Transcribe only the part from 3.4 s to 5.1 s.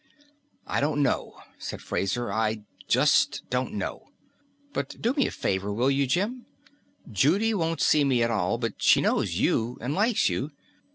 don't know. But